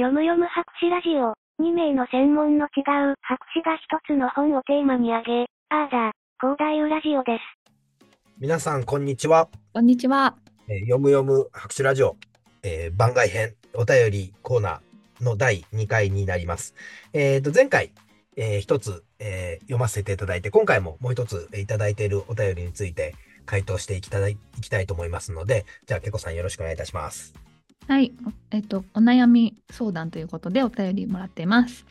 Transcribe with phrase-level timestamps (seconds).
[0.00, 1.34] 読む読む博士ラジオ。
[1.62, 2.80] 2名の専門の違
[3.12, 8.08] う博士が一つの本をテーマに挙げ、あーだ、広大ラジオです。
[8.38, 9.50] 皆さん、こんにちは。
[9.74, 10.36] こんにちは。
[10.68, 12.16] えー、読む読む博士ラジオ、
[12.62, 16.74] えー、番外編お便りコーナーの第2回になります。
[17.12, 17.92] えっ、ー、と、前回、
[18.38, 27.49] えー、一つ、えー、読ませていただいて、今回ももう一ついただいているお便りについて回答していきたいいきたいと思いますので、じゃあ、けこさんよろしくお願いいたします。
[27.88, 28.12] はい、
[28.50, 31.84] えっと、お悩み相談ということでお便りもらっています。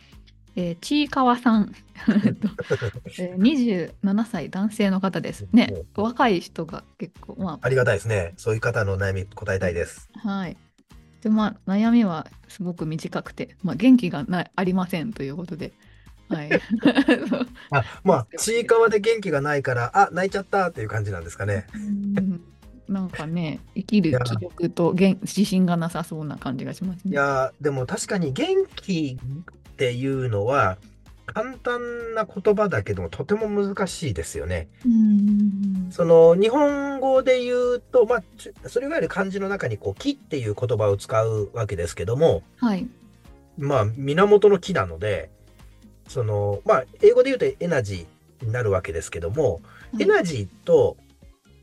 [0.56, 1.74] えー、ちいかわさん、
[3.18, 5.74] えー、27歳男性の方ですね。
[5.96, 8.34] 若い人が結構、まあ、ありがたいですね。
[8.38, 10.10] そういう方の悩み答えたいです。
[10.16, 10.58] はい。
[11.22, 15.72] で、まあ、悩みはすごく短くて、まあ、元気がないありませんということで。
[16.30, 16.50] はい。
[17.72, 21.68] あ、まあ、 ちいかわで元気がないから、あ、泣いちゃったっていう感じなんですかね。
[22.90, 27.12] なんかね、生きる気力と自信がなさそうな感じがしますね。
[27.12, 30.78] いやでも確かに元気っていうのは、
[31.28, 34.68] 簡単な言葉だけども、とても難しいですよね。
[35.92, 38.24] その日本語で言うと、まあ、
[38.68, 42.88] それいわゆる漢字の中にこう木っていう言葉を使うわけですけども、はい、
[43.58, 45.30] まあ源の木なので、
[46.08, 49.62] そのまあ英語で言うとエナジーになるわけですけども、
[49.94, 50.98] はい、エナジーと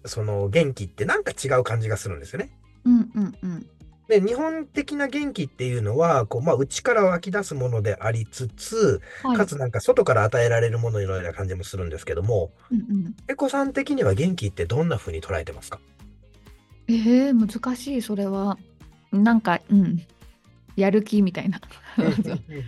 [0.08, 2.50] その元気ってなんか違う感じがするんですよね。
[2.84, 3.66] うんうんうん。
[4.08, 15.80] で、日本的な元気っていうのは、こう、まあ、内から湧き出すものでありつつ、はい、かつなんか外から与えられるもののような感じもするんですけども、うんうん、エコさん的には元気ってどんな風に捉えてますか？
[16.86, 18.58] えー、難しい、それは。
[19.10, 20.00] なんか、うん。
[20.76, 21.60] やる気みたいな。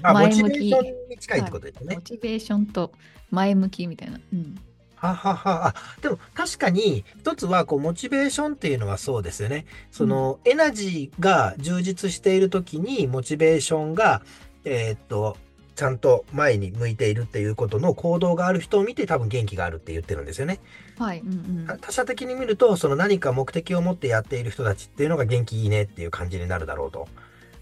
[0.03, 0.43] 前向き。
[0.43, 1.97] モチベーションに近いってことですね、はい。
[1.97, 2.91] モチベーションと
[3.31, 4.19] 前向きみたいな。
[4.33, 4.59] うん
[5.01, 5.69] ははは。
[5.69, 9.67] あ、でも確かに一つはこうモチベーションっていうのはそうですよね。
[9.91, 14.23] その、エナジーが充実している時にモチベーションが、
[14.65, 15.37] えー、っと、
[15.77, 20.59] ちゃんと前に向いているっていうことの行動がある人を見て多分元気があるって言ってるんですよね。
[20.99, 21.21] はい。
[21.21, 27.07] うんうん、他者的に見ると、その何か目的を持ってやっている人たちっていうのが元気いいねっていう感じになるだろうと。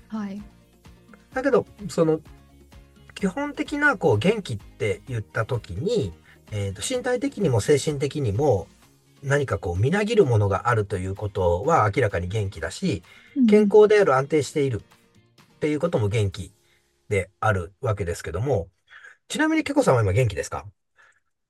[0.08, 0.42] はい。
[1.34, 2.20] だけど、その、
[3.14, 6.14] 基本的なこう元気って言った時に、
[6.52, 8.68] えーと、身体的にも精神的にも
[9.22, 13.02] 何かこうみなぎるものがあるということは明らかに元気だし、
[13.48, 16.52] 健康である安定しているっていうことも元気
[17.08, 18.68] であるわけですけども、
[19.28, 20.66] ちなみにけこさんは今元気ですか？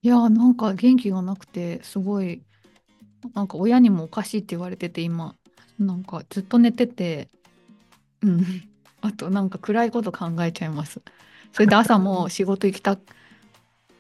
[0.03, 2.43] いやなんか元気がなくてすごい
[3.35, 5.35] なんか親にもおかしいって言われてて今
[5.79, 7.29] なんかずっと寝てて
[8.23, 8.45] うん。
[9.03, 11.01] あとなんか暗いこと考えちゃいます。
[11.53, 12.99] それで朝も仕事行きた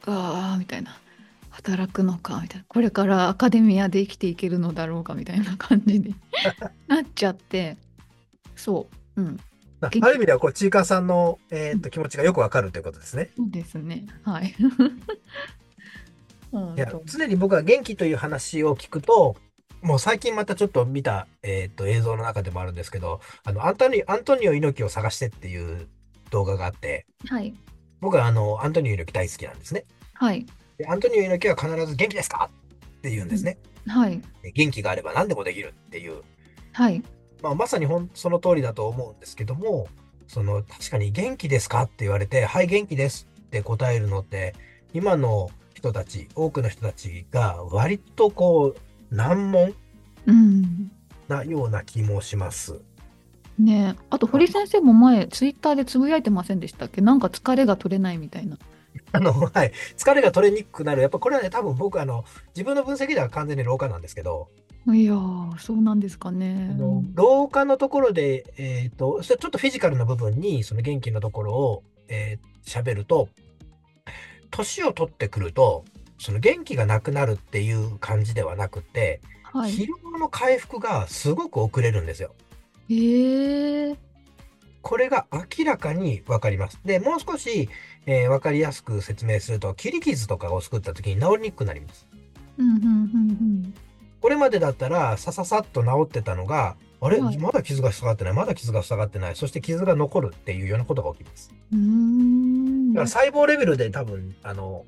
[0.06, 0.98] ああみたいな。
[1.50, 2.64] 働くのかみたいな。
[2.68, 6.14] これからアカデミアで生きていけるのだろうかみたいな感じに
[6.86, 7.76] なっちゃって。
[8.56, 9.22] そう。
[9.22, 9.40] うん。
[9.80, 13.30] ある意味ではこうちいかさんの、えー、っと気持ちがよくわかるということですね。
[13.36, 14.06] そうですね。
[14.22, 14.54] はい。
[16.76, 19.36] いや常に僕は元気という話を聞くと
[19.82, 25.88] もう最近またちょっと見た、えー、っと映像の中でもあるんですけどあのアントニアントニオ猪木を探してっていう
[26.30, 27.54] 動画があって、はい、
[28.00, 29.84] 僕はあのアントニオ猪木大好きなんですね。
[30.14, 30.46] はい。
[30.78, 32.50] でアントニオ猪木は必ず元気ですか？
[32.98, 33.58] って言うんですね。
[33.86, 34.20] はい。
[34.54, 36.22] 元気があれば何でもできるっていう。
[36.72, 37.02] はい。
[37.42, 39.88] まあ、まさにほんその通りだと思うんですけども、
[40.26, 44.54] その確かに元気ですかって言われて、はい、元気ですって答えるのって、
[44.92, 49.74] 今の人たち、多くの人たちが割とこう、難問
[51.28, 52.80] なような気もします。
[53.58, 57.00] ねあと堀先生も前、ツイッターでつぶやいてませんでしたっけ？
[57.00, 58.58] なんか疲れが取れないみたいな。
[59.12, 59.72] あの、はい。
[59.96, 61.02] 疲れが取れにくくなる。
[61.02, 62.24] やっぱこれはね、多分僕、あの、
[62.54, 64.48] 自分の分析では完全に老化なんですけど。
[64.88, 65.14] いや
[65.58, 66.76] そうなんですかね。
[67.14, 73.28] 老化のところで、えっ、ー、と、ちょっとフィジカルな部分に、その元気のところを、えー、喋ると、
[74.50, 75.84] 年を取ってくると、
[76.18, 82.34] その元気がなくなるっていう感じではなくて、はい、疲労の回復がすごく遅れるんですよ。
[82.88, 83.96] へえー。
[84.82, 86.78] これが明らかに分かります。
[86.84, 87.68] で、もう少し、
[88.06, 92.06] えー、分かりやすく説明すると、切り傷とかを作った時に治りにくくなります。
[94.20, 101.52] これまでだったら、さささっと治ってたのが、あれ、はい、まだ傷が塞がってない、まだ傷が塞がってない、そして傷が残るっていうようなことが起きます。
[101.72, 104.84] うんだから細胞レベルで多分、あの、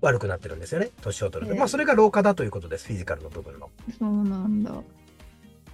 [0.00, 1.54] 悪くなってるんですよね、年を取ると。
[1.54, 3.70] えー、まあ、それが老化だということです、フィジカルの部分の。
[3.98, 4.72] そうなんだ。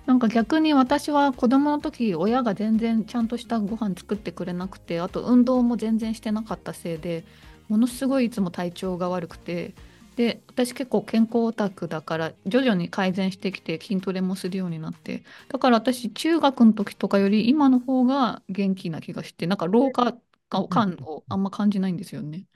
[0.08, 7.24] なんか逆に私は子供の時親が全然ちゃんとしたご飯作ってくれなくてあと運動も全然してなかったせいで
[7.68, 9.74] ものすごいいつも体調が悪くて
[10.16, 20.16] で私結構健康オタクだから徐々に改善してきて筋トレもするようになってだから私中学の時とかより今の方が元気な気がしてなんか老化
[20.48, 22.46] 感をあんま感じないんですよね。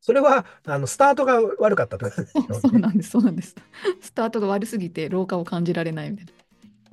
[0.00, 2.12] それは、あの、スタートが悪かったと、ね、
[2.52, 3.54] そうなんです、そうなんです。
[4.02, 6.43] スタートが悪すぎて老化を感じられないみたいな。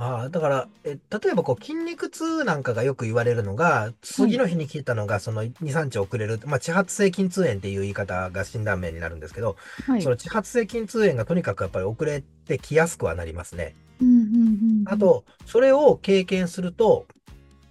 [0.02, 13.76] ああ、だから、え、例えばこう筋肉痛なんかがよく言われるのが、次の日に聞いたのが、その2、3日遅れる、まあ、地発性筋痛炎っていう言い方が診断名になるんですけど、はい、その地発性筋痛炎がとにかくやっぱり遅れてきやすくはなりますね。
[14.02, 17.06] うんうんうん、あと、それを経験すると、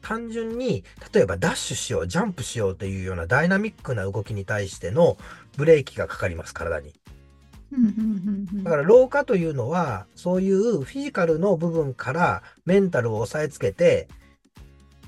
[0.00, 5.18] 単純に、例えばダッシュしよう、ジャンプしようというようなダイナミックな動きに対しての
[5.56, 6.94] ブレーキがかかります、体に。
[8.64, 14.08] だから老化というのは、そういうフィジカルの部分からメンタルを押さえつけて、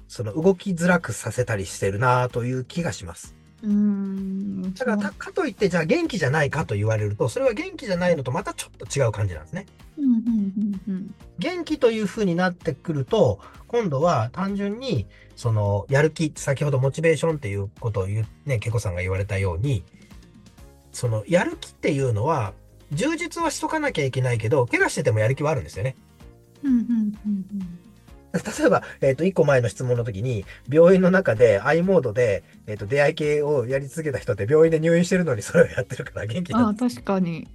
[0.09, 3.35] その動きづらくさせたりしてるなという気がします。
[3.63, 9.67] うんだからかといってじゃあ元気じゃないかと言われるとそれは元気じゃないのとまたちょっと違う感じなんですね。
[11.39, 13.39] 元気というふうになってくると
[13.69, 15.07] 今度は単純に
[15.37, 19.85] そのやる気先ほどモチベーションっていうことを言うねけこさんが言われたように
[20.93, 22.53] そのやる気っていうのは
[22.93, 25.97] 充実はしとかなきゃいけないけど怪我しててもやる気はあるんですよね。
[28.33, 37.47] 例えば、えっ、ー、と、一個前の質問の時に、病院の中で i モードで、えっ、ー、と、出会い系をやり続けた人って病院で入院してるのにそれをやってるから元気ああ、確かに。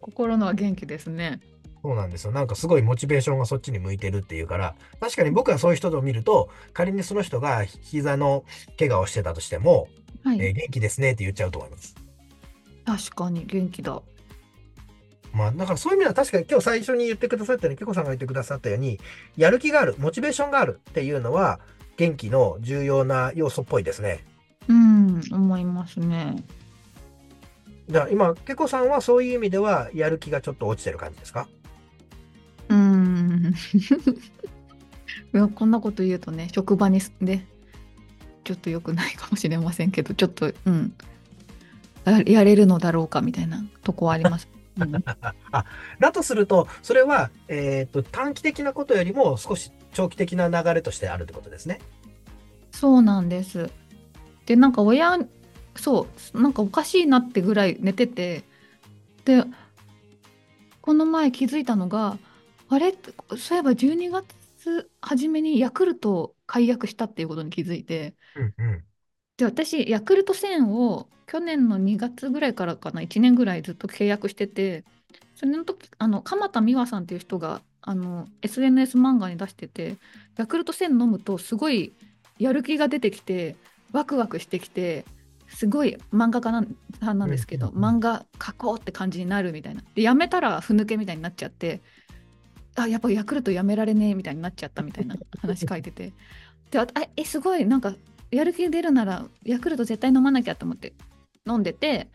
[0.00, 1.40] 心のは元気ですね。
[1.82, 2.32] そうなんですよ。
[2.32, 8.44] なんかすごいモチベーションがそっちに向いてるっていうから、確かに僕はそういう人を見ると、仮にその人が膝の
[8.78, 9.88] 怪我をしてたとしても、
[10.24, 11.94] はい、えー、元気ですねって言っちゃうと思います。
[12.96, 14.02] 確かに元気だ。
[15.32, 18.98] まあ、だからそういう意味では確かに今日最初に言ってくださったように、けこさんが言ってくださったように、
[19.36, 21.60] やる気がある、モチベーションがあるっていうのは、
[21.96, 24.24] 元気の重要な要素っぽいですね。
[24.68, 26.42] うん、思いますね。
[27.88, 31.46] じゃあ今、けこさんはそういう意味では、やる気がちょっと落ちてる感じですか？
[32.68, 33.52] うん。
[35.32, 37.46] いやこんなこと言うとね、職場にね、
[38.42, 40.92] ちょっと良くないかもしれませんけど、ちょっと、うん、
[42.04, 44.48] やれるのだろうかみたいなとこはあります。
[45.52, 45.64] あ
[45.98, 51.80] だとすると、それは、えーと、短期的なことよりも少し長期的な流れとしてあるってことですね。
[52.70, 53.70] そうなんです。
[54.46, 55.18] で、なんか親、
[55.76, 58.44] そう、なんかおかしいなってぐらい寝てて、
[59.24, 59.44] で、
[60.80, 62.16] この前気づいたのが、
[62.68, 62.94] あれ？
[63.36, 68.84] そういえば12月初めにヤクルトを解約したっていうことに気づいて、うんうん、
[69.40, 74.84] で、私、ヤクルト1000を去年の2月ぐらいからかな、1年ぐらいずっと契約してて、
[75.34, 79.96] それの時、あの、鎌田美和さんっていう人が、あの、SNS 漫画に出してて、
[80.36, 81.94] ヤクルト1000飲むとすごい
[82.38, 83.56] やる気が出てきて、
[83.92, 85.06] ワクワクしてきて、
[85.48, 89.82] すごい漫画家なんさんなんですけど、漫画描こうって感じになるみたいな。
[89.94, 91.80] で、やめたらふぬけみたいになっちゃって、
[92.76, 96.12] あ、やっぱヤクルトやめられねえみたいになっちゃったみたいな話書いてて。
[96.70, 97.94] で、あえ、すごいなんか、
[98.30, 100.92] やる気出るならヤクルト絶対飲まなきゃと思って
[101.46, 102.08] 飲んでて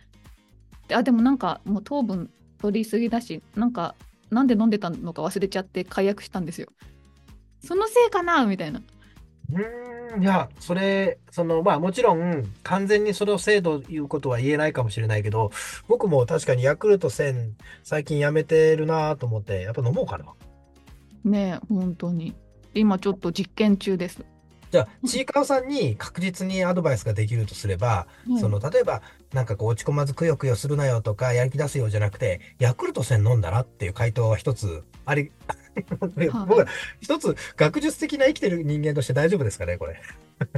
[0.88, 2.30] であでもなんかもう糖分
[2.60, 3.96] 取りすぎだしなんか
[4.32, 6.68] なんで飲んでたのか忘れちゃって解約したんですよ。
[7.62, 8.82] そのせいかなみたいな。
[9.52, 15.52] うんいやそれそのまあもちろん完全にそれを制度いうことは言えないかもしれないけど
[15.88, 17.52] 僕も確かにヤクルト1000
[17.84, 20.26] 最近やめてるなと思ってやっぱ飲もうかな。
[21.24, 22.34] ねえ本当に。
[22.74, 24.26] 今ちょっと実験中です
[24.75, 29.01] じゃあ、ちいかわさんに確実にアドバイスができるとすれば、はい、その、例えば、
[29.32, 35.32] なんかこう落ち込まずくよくよするなよとか、やる気出すよじゃなくて、ヤクルト1000飲んだらっていう回答は一つ、あり、
[36.01, 36.67] 僕は
[37.00, 40.01] 一つ学術的な生きてる人間として大丈夫ですかね、これ。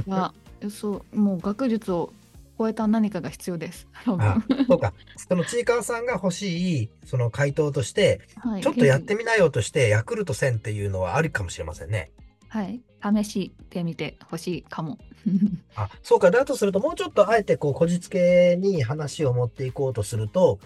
[0.04, 0.34] いや、
[0.68, 2.12] そう、もう学術を
[2.58, 3.86] 超えた何かが必要です。
[4.04, 4.94] あそうか。
[5.28, 12.10] そのちいかわさんが欲しい、その回答として、はい、ちょっとやってみなよとして、ヤクルト1000っていうのはありかもしれませんね。
[12.48, 14.98] はい、試してみてほしいかも。
[15.76, 20.58] あそうか、だとすると、もうちょっとあえてこうこじつけに話を持っていこうとすると、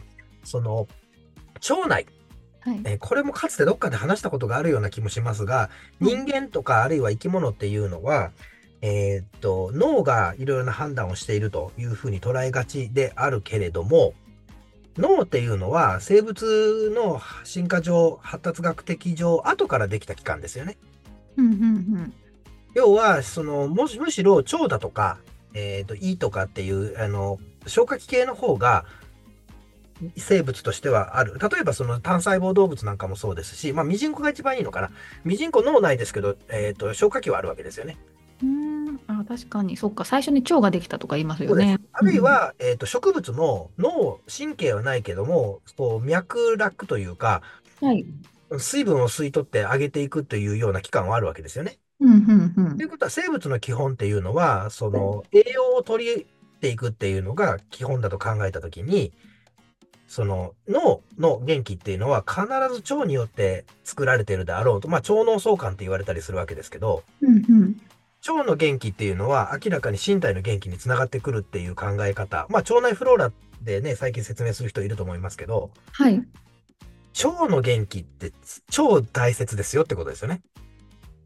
[0.44, 0.88] その
[1.68, 2.06] 腸内、
[2.60, 5.70] はい、えこれもかつてどっかで話したことがあるような気もしますが、
[6.00, 8.30] 人間とかあるいは生き物っていうのは、
[8.82, 14.14] えー、っと脳がいろいろな判断をしているというふうに捉えがちであるけれども、
[14.96, 20.76] 脳っていうのは生物の進化上、発達学的上、後からできた器官ですよね。
[21.36, 21.56] うんうんう
[22.00, 22.14] ん
[22.74, 25.18] 要は、その、もし、むしろ腸だとか、
[25.52, 28.86] えっ、ー、と、胃とかっていう、あの、消化器系の方が、
[30.16, 31.38] 生物としてはある。
[31.38, 34.90] 例えばその単細胞動物なんかもそうですし、まあ、ミジンコが一番いいのかな。
[35.24, 37.96] ミジンコ脳内ですけど、えっ、ー、と、消化器はあるわけですよね。
[38.42, 39.76] うん、あ、確かに。
[39.76, 40.04] そっか。
[40.04, 41.78] 最初に腸ができたとか言いますよね。
[41.92, 47.42] あるいは、えっと、植物の脳、神経はないけども、こう、脈絡というか、
[47.80, 48.04] はい。
[48.58, 51.78] 水分を吸い取ってあげていくというような器官はあるわけですよね。
[52.00, 56.26] うんうんうんということは、生物の基本っていうのは、その、栄養を取り
[56.60, 59.12] ていくっていうのが基本だと考えたときに、
[60.08, 62.42] その脳の元気っていうのは必
[62.74, 67.76] ず腸によって作られているであろうと、まあ腸脳相関って言われたりするわけですけど、うんうん
[68.24, 72.46] 腸の元気っていうのは明らかに身体の元気につながってくるっていう考え方。
[72.50, 73.32] まあ腸内フローラ
[73.62, 76.22] でね、最近説明する人いると思いますけど、はい。
[77.24, 78.32] 腸の元気って
[78.70, 80.42] 超大切ですよってことですよね。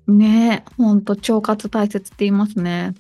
[0.06, 2.94] ねえ、ほんと腸活大切って言いますね。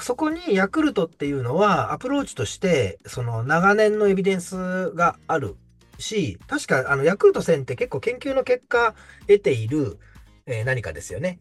[0.00, 5.56] そこにヤクルトっていうのはアプローチとして、その長年のエビデンスがある
[5.98, 8.94] し、確かあのヤクルト1000って結構研究の結果
[9.26, 9.98] 得ている、
[10.46, 11.38] えー何かですよね。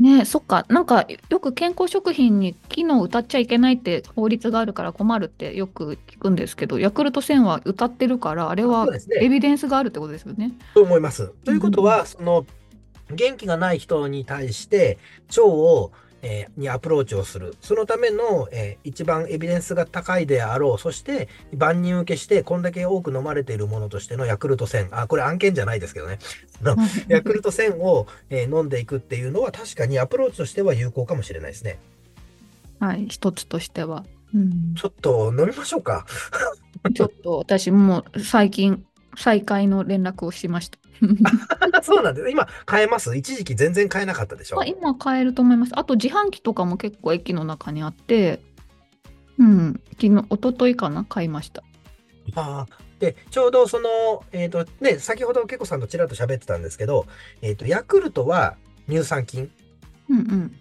[0.00, 0.64] ねえ、そっか。
[0.68, 8.86] なんかよく健康食品に機能歌っちゃいけないって法律があるから困るってよく聞くんですけど、ヤクルト1000は歌ってるから、あれは
[9.20, 10.52] エビデンスがあるってことですよね？
[10.74, 11.32] と思います。
[11.44, 12.46] ということは、その
[13.10, 14.98] 元気がない人に対して
[15.30, 15.90] 腸を、
[16.22, 17.56] えーにアプローチをする。
[17.60, 20.78] そのための、えー一番エビデンスが高いであろう。
[20.78, 24.88] そして万人受けしてこんだけ多く飲まれているものとしてのヤクルト1000。
[24.92, 26.18] あ、これ案件じゃないですけどね。
[27.08, 31.78] ヤクルト1000を、えー飲んでいくっていうのは確かにアプローチとしては有効かもしれないですね。
[32.80, 34.04] はい、一つとしては。
[34.34, 36.06] うん、ちょっと飲みましょうか。
[36.94, 38.84] ちょっと私もう最近
[39.18, 40.78] 再開の連絡をしました。
[41.82, 42.30] そうなんです。
[42.30, 43.16] 今買えます？
[43.16, 44.60] 一時期全然買えなかったでしょ？
[44.60, 44.64] あ。
[44.64, 45.72] 今買えると思います。
[45.78, 48.40] あと自販機とかも結構駅の中にあって、
[49.38, 51.62] うん、昨日、一昨日かな、買いました。
[52.34, 57.06] ああで、ちょうどその、えっ、と、ね、先ほどけこさんとちらっと喋ってたんですけど、
[57.42, 58.56] えっ、と、ヤクルトは
[58.88, 59.50] 乳酸菌、
[60.10, 60.56] うんうん。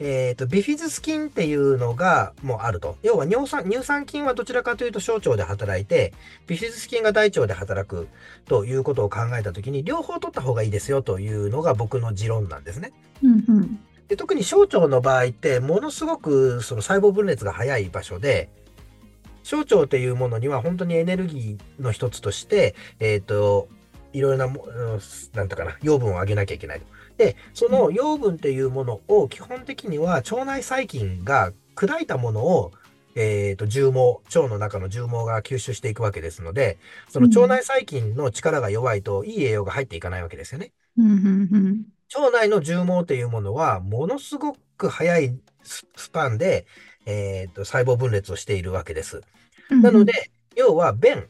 [0.00, 2.96] えっ、と、ビフィズス菌っていうのがもうあると。
[3.02, 6.14] 要は尿酸、乳酸菌はどちらかというと小腸で働いて、
[6.46, 8.08] ビフィズス菌が大腸で働く
[8.46, 12.92] ということを考えたときに、両方取った方がいいですよというのが僕の持論なんですね。
[13.22, 13.80] うんうん。
[14.08, 18.48] で特に小腸の場合って、ものすごくその細胞分裂が早い場所で、
[19.42, 23.68] 小腸っていうものには本当にエネルギーの一つとして、えっ、と、
[24.12, 24.54] いろいろな
[25.34, 26.86] なんとかな、養分を上げなきゃいけないと。
[27.18, 32.72] で、その養分っていうものを基本的には腸内細菌が砕いたものを、
[33.14, 40.72] えっ、と、重毛、腸の中の重毛が吸収していくわけですので、その腸内細菌の力が弱いと、いい栄養が入っていかないわけですよね。
[42.14, 46.66] 腸内の重毛っていうものは、ものすごく早いススパンで、
[47.06, 49.22] えーと細胞分裂をしているわけです。
[49.82, 51.28] なので、要は便、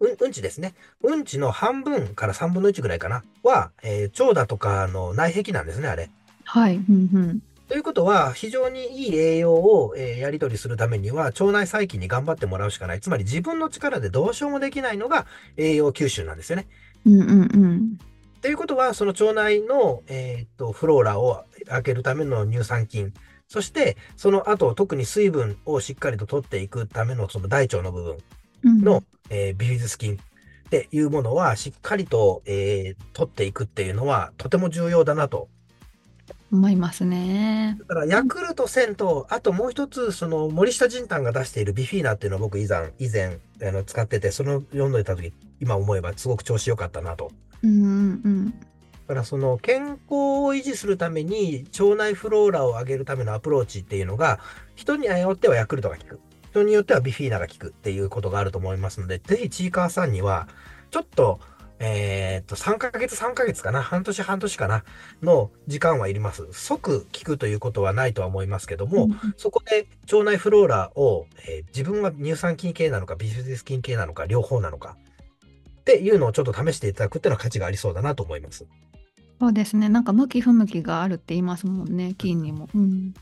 [0.00, 0.74] うん、うんちですね。
[1.02, 6.10] うんちの半分から3分の1ぐらいかな、は、えー腸だとかの内壁なんですね、あれ。
[6.44, 6.76] はい。
[6.76, 7.42] うんうん。
[7.68, 13.00] ということは、非常にいい栄養を、えーやり取りするためには、腸内細菌に頑張ってもらうしかない。
[13.00, 15.26] つまり自分の力でどうしようもできないのが
[15.56, 16.68] 栄養吸収なんですよね。
[17.04, 17.98] うんうんうん。
[18.42, 23.12] ということは、その腸内の、えーっとフローラを開けるための乳酸菌、
[23.48, 28.16] そしてその後、特に水分をしっかりと取っていくためのその大腸の部分
[28.64, 35.48] うんの、えービフィズス菌っていうものは、しっかりと、えー取っていくっていうのは、とても重要だなと。
[36.52, 37.76] 思いますね。
[37.80, 47.30] だから、ヤクルト1000と、あともう一つ、その森下仁丹が出しているビフィーナっていうのを僕以前、以前、あの使ってて、その読んでた時、今思えばすごく調子良かったなと。
[47.62, 48.54] うんうんうん。
[49.06, 54.40] だからその健康を維持するために腸内フローラを上げるためのアプローチっていうのが
[54.74, 56.20] 人によってはヤクルトが効く
[56.60, 60.48] 人によってはビフィーナが効くっていうことがあると思いますのでぜひちいかわさんには
[60.90, 61.40] ちょっと
[61.78, 63.82] えーっと3ヶ月3ヶ月かな？
[63.82, 64.82] 半年半年かな？
[65.22, 74.96] の時間はいります即効くということはないとは思いますけども、そこで腸内フローラを、えー自分は乳酸菌系なのかビフィズス菌系なのか両方なのか
[75.80, 78.64] っていうのをちょっと試していただくっていうのは価値がありそうだなと思います。
[79.38, 79.90] そうですね。
[79.90, 82.70] なんか向き不向きがあるって言いますもんね、菌にも。
[82.74, 83.12] うん。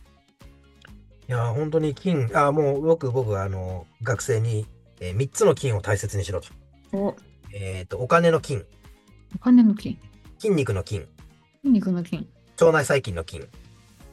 [1.28, 4.66] いやー、本当に金、あーもうよく僕はあの学生に、
[5.00, 6.48] え3つの金を大切にしろと。
[6.92, 7.16] お、
[7.52, 8.64] えっ、と、お金の金、
[9.34, 9.98] お金の菌、
[10.38, 11.06] 筋肉の金、
[11.62, 12.26] 筋肉の菌。
[12.60, 13.48] 腸内細菌の金。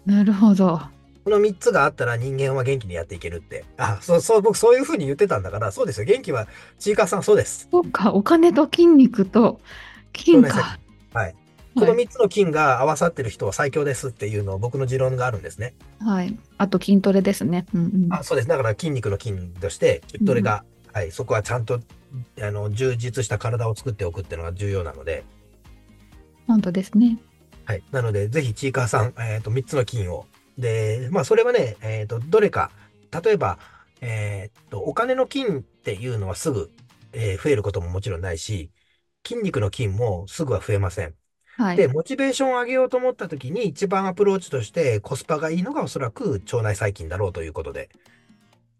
[0.05, 0.81] なるほど。
[1.23, 3.65] この3つがあったら人間は元気にやっていけるって。
[3.77, 6.05] あ、そう、そう、僕そういうふうに言ってたんだから、そうですよ。
[6.05, 6.47] 元気は、
[6.79, 7.67] ちいかわさんそうです。
[7.71, 9.59] そうか、お金と筋肉と
[10.13, 10.79] 菌腸内細か。
[11.19, 11.35] はい。
[11.75, 15.73] このはい3つの金が合わさってる人は最強ですっていうのを僕の持論があるんですね。
[15.99, 16.37] はい。
[16.57, 17.65] あと筋トレですね。
[17.73, 18.13] うんうん。
[18.13, 18.47] あ、そうです。
[18.47, 20.63] だから筋肉の筋として、筋トレが、
[20.93, 21.79] はい、そこはちゃんと、
[22.41, 25.23] あの、充実した体を作っておくっていうのが重要なので、
[26.47, 27.17] 本当ですね。
[27.65, 27.83] はい。
[27.91, 30.25] なので、ぜひ、ちいかわさん、えっ、と、3つの金を。
[30.57, 32.71] で、まあ、それはね、えっ、と、どれか、
[33.23, 33.57] 例えば、
[34.01, 36.71] えーっと、お金の金っていうのはすぐ、
[37.13, 38.71] えー増えることももちろんないし、
[39.25, 41.15] 筋肉の筋もすぐは増えません。
[41.57, 41.87] で、はい。
[41.87, 47.89] モチベーションを上げようと思った時に一番アプローチとしてコスパがいいのがおそらく腸内細菌だろうということで。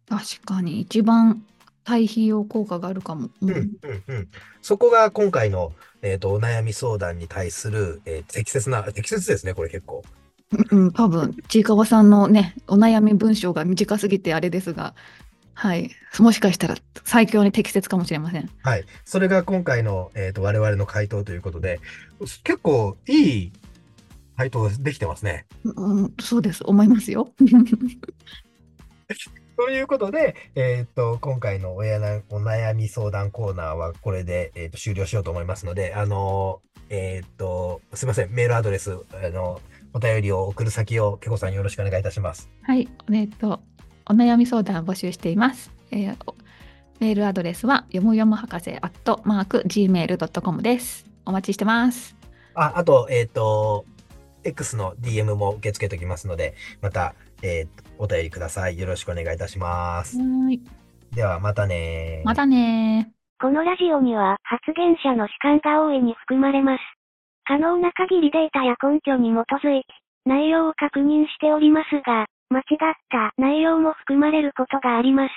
[0.08, 1.44] 確かに一番
[1.84, 3.30] 対比用効果があるかも。
[3.42, 4.30] ううん、うん、うん。
[4.62, 10.04] そこが今回の、えと、お悩み相談に対する、えー適切な、適切ですね、これ結構。
[10.72, 14.94] うん、多分、ちいかわさんのね、お悩み文章が短すぎてあれですが、
[15.62, 15.92] はい。
[16.18, 18.50] もしかしたら最強に適切かもしれません。
[18.64, 18.86] はい。
[19.06, 21.80] それが今回の、えーっと、我々の回答ということで、
[22.44, 23.52] 結構いい
[24.38, 25.46] 回答できてますね。
[25.64, 26.64] うん、そうです。
[26.66, 27.32] 思いますよ。
[29.56, 39.62] ということで、えーっと、今回のおやなお悩み相談コーナーはこれで、えーっと終了しようと思いますので、あのーえーっと、すいません、メールアドレス、あの、
[39.94, 42.50] お便りを送る先を、けこさんよろしくお願いいたします。
[42.64, 42.90] はい。
[43.14, 43.62] えっと、
[44.10, 45.72] お悩み相談を募集しています。
[45.92, 46.36] えーお
[47.00, 51.06] メールアドレスは、よむよむ博士、アットマーク、gmail.com です。
[51.26, 52.16] お待ちしてます。
[52.54, 53.86] あ、あと、えーっと、
[54.44, 58.80] X の DM も受け付けておきますので、また、えーお便りください。
[58.80, 60.18] よろしくお願いいたします。
[60.18, 60.62] はーい。
[61.14, 63.42] では、またねまたねー。
[63.42, 66.82] このラジオには発言者の主観が大いに含まれます。
[67.46, 69.88] 可能な限りデータや根拠に基づいて
[70.26, 75.32] 内容を確認しておりますが、間違った内容も含まれることがあります。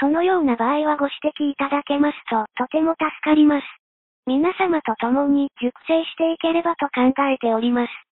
[0.00, 3.66] そのような場合はご指摘いただけますととても助かります。
[4.26, 7.90] 皆様と共に熟成していければと考えております。